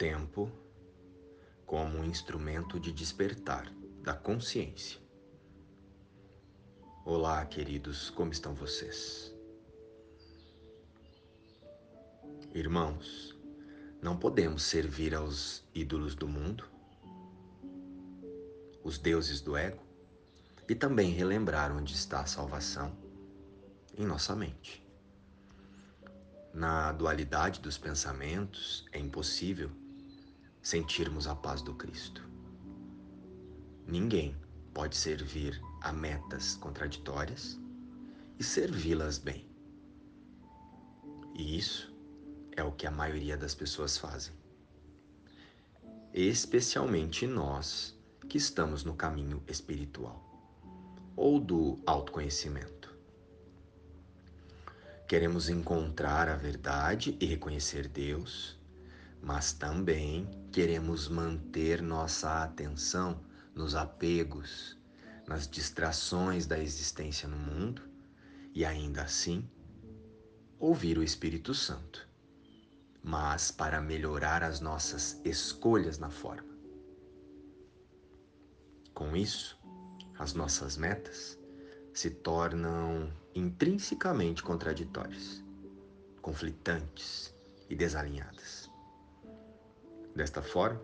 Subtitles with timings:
[0.00, 0.50] tempo
[1.66, 3.70] como um instrumento de despertar
[4.02, 4.98] da consciência.
[7.04, 9.30] Olá, queridos, como estão vocês?
[12.54, 13.38] Irmãos,
[14.00, 16.64] não podemos servir aos ídolos do mundo,
[18.82, 19.82] os deuses do ego,
[20.66, 22.96] e também relembrar onde está a salvação
[23.98, 24.82] em nossa mente.
[26.54, 29.70] Na dualidade dos pensamentos, é impossível
[30.62, 32.28] sentirmos a paz do Cristo.
[33.86, 34.36] Ninguém
[34.74, 37.58] pode servir a metas contraditórias
[38.38, 39.48] e servi-las bem.
[41.34, 41.92] E isso
[42.56, 44.34] é o que a maioria das pessoas fazem.
[46.12, 47.98] Especialmente nós
[48.28, 50.24] que estamos no caminho espiritual
[51.16, 52.94] ou do autoconhecimento.
[55.08, 58.59] Queremos encontrar a verdade e reconhecer Deus
[59.22, 63.20] mas também queremos manter nossa atenção
[63.54, 64.78] nos apegos,
[65.26, 67.82] nas distrações da existência no mundo
[68.54, 69.48] e ainda assim
[70.58, 72.08] ouvir o Espírito Santo,
[73.02, 76.50] mas para melhorar as nossas escolhas na forma.
[78.92, 79.58] Com isso,
[80.18, 81.38] as nossas metas
[81.94, 85.42] se tornam intrinsecamente contraditórias,
[86.20, 87.34] conflitantes
[87.68, 88.69] e desalinhadas.
[90.14, 90.80] Desta forma,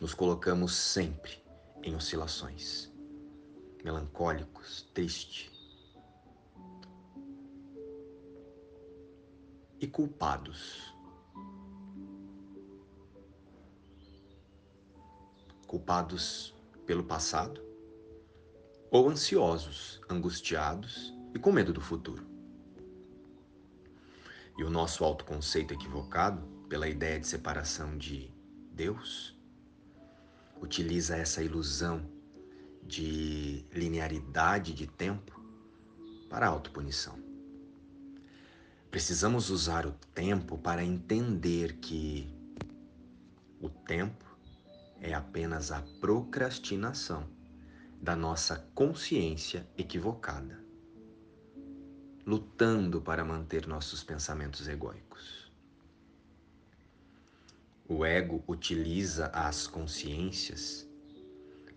[0.00, 1.42] nos colocamos sempre
[1.82, 2.92] em oscilações,
[3.84, 5.50] melancólicos, tristes
[9.80, 10.94] e culpados.
[15.66, 16.54] Culpados
[16.86, 17.60] pelo passado
[18.90, 22.26] ou ansiosos, angustiados e com medo do futuro.
[24.58, 28.32] E o nosso autoconceito equivocado pela ideia de separação de
[28.72, 29.38] Deus,
[30.58, 32.02] utiliza essa ilusão
[32.82, 35.38] de linearidade de tempo
[36.30, 37.18] para autopunição.
[38.90, 42.34] Precisamos usar o tempo para entender que
[43.60, 44.24] o tempo
[44.98, 47.28] é apenas a procrastinação
[48.00, 50.58] da nossa consciência equivocada,
[52.24, 55.41] lutando para manter nossos pensamentos egóicos.
[57.94, 60.88] O ego utiliza as consciências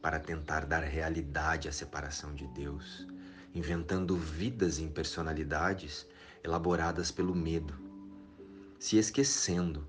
[0.01, 3.05] para tentar dar realidade à separação de Deus,
[3.53, 6.07] inventando vidas em personalidades
[6.41, 7.73] elaboradas pelo medo,
[8.79, 9.85] se esquecendo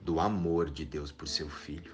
[0.00, 1.92] do amor de Deus por seu filho.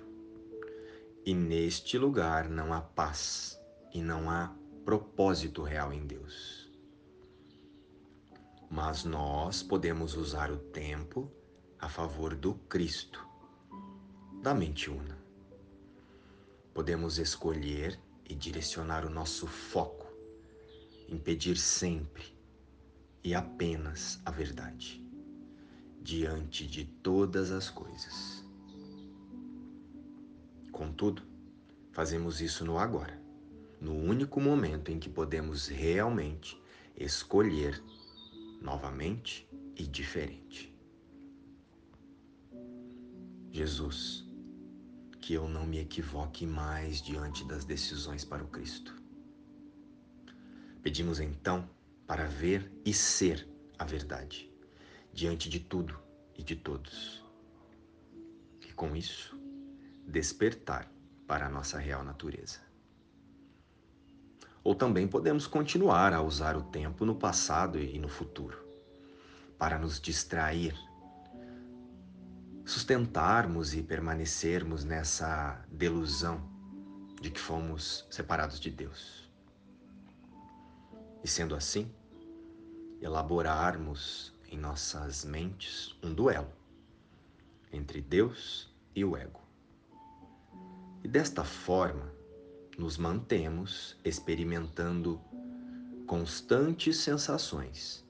[1.24, 3.58] E neste lugar não há paz
[3.94, 4.54] e não há
[4.84, 6.70] propósito real em Deus.
[8.70, 11.32] Mas nós podemos usar o tempo
[11.80, 13.27] a favor do Cristo
[14.48, 15.14] da mente una.
[16.72, 20.10] Podemos escolher e direcionar o nosso foco
[21.06, 22.24] em pedir sempre
[23.22, 25.06] e apenas a verdade,
[26.00, 28.42] diante de todas as coisas.
[30.72, 31.22] Contudo,
[31.92, 33.20] fazemos isso no agora,
[33.78, 36.58] no único momento em que podemos realmente
[36.96, 37.84] escolher
[38.62, 40.74] novamente e diferente.
[43.50, 44.27] Jesus,
[45.28, 48.96] que eu não me equivoque mais diante das decisões para o Cristo.
[50.82, 51.68] Pedimos então
[52.06, 53.46] para ver e ser
[53.78, 54.50] a verdade
[55.12, 56.00] diante de tudo
[56.34, 57.22] e de todos.
[58.66, 59.38] E com isso,
[60.06, 60.90] despertar
[61.26, 62.60] para a nossa real natureza.
[64.64, 68.56] Ou também podemos continuar a usar o tempo no passado e no futuro
[69.58, 70.74] para nos distrair
[72.68, 76.46] sustentarmos e permanecermos nessa delusão
[77.18, 79.32] de que fomos separados de Deus.
[81.24, 81.90] E sendo assim,
[83.00, 86.52] elaborarmos em nossas mentes um duelo
[87.72, 89.40] entre Deus e o ego.
[91.02, 92.12] E desta forma,
[92.76, 95.18] nos mantemos experimentando
[96.06, 98.06] constantes sensações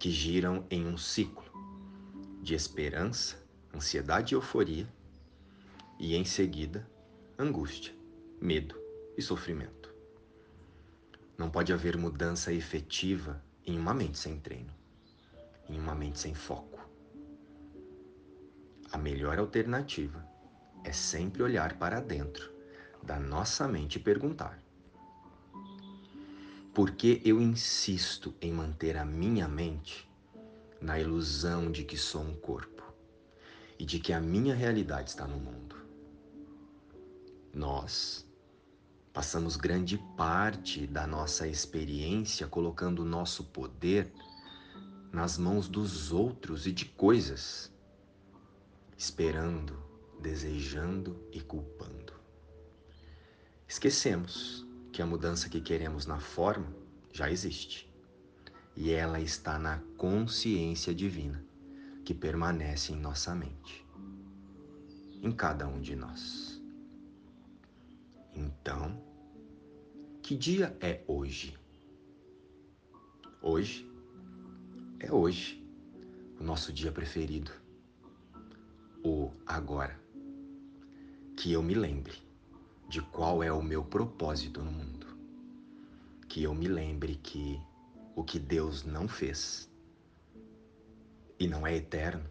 [0.00, 1.44] que giram em um ciclo
[2.42, 3.39] de esperança
[3.74, 4.88] ansiedade e euforia,
[5.98, 6.88] e em seguida,
[7.38, 7.94] angústia,
[8.40, 8.74] medo
[9.16, 9.92] e sofrimento.
[11.36, 14.72] Não pode haver mudança efetiva em uma mente sem treino,
[15.68, 16.80] em uma mente sem foco.
[18.92, 20.26] A melhor alternativa
[20.84, 22.50] é sempre olhar para dentro
[23.02, 24.58] da nossa mente e perguntar:
[26.74, 30.08] por que eu insisto em manter a minha mente
[30.80, 32.69] na ilusão de que sou um corpo?
[33.90, 35.74] De que a minha realidade está no mundo.
[37.52, 38.24] Nós
[39.12, 44.12] passamos grande parte da nossa experiência colocando o nosso poder
[45.12, 47.72] nas mãos dos outros e de coisas,
[48.96, 49.76] esperando,
[50.20, 52.12] desejando e culpando.
[53.66, 56.72] Esquecemos que a mudança que queremos na forma
[57.12, 57.92] já existe
[58.76, 61.49] e ela está na consciência divina
[62.10, 63.86] que permanece em nossa mente,
[65.22, 66.60] em cada um de nós.
[68.34, 69.00] Então,
[70.20, 71.56] que dia é hoje?
[73.40, 73.88] Hoje
[74.98, 75.64] é hoje,
[76.40, 77.52] o nosso dia preferido,
[79.04, 79.96] o agora.
[81.36, 82.20] Que eu me lembre
[82.88, 85.06] de qual é o meu propósito no mundo.
[86.28, 87.62] Que eu me lembre que
[88.16, 89.69] o que Deus não fez
[91.40, 92.22] e não é eterno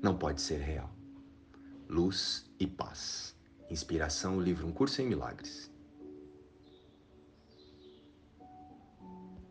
[0.00, 0.88] não pode ser real.
[1.88, 3.34] Luz e paz.
[3.68, 5.68] Inspiração, o livro Um Curso em Milagres.